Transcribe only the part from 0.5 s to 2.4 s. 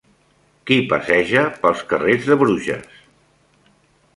Qui passeja pels carrers de